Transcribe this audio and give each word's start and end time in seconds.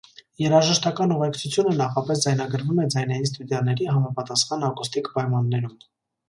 Երաժշտական 0.43 1.11
ուղեկցությունը 1.15 1.73
նախապես 1.81 2.23
ձայնագրվում 2.23 2.79
է 2.85 2.87
ձայնային 2.95 3.29
ստուդիաների 3.31 3.91
համապատասխան 3.93 4.67
ակուստիկ 4.71 5.13
պայմաններում։ 5.21 5.79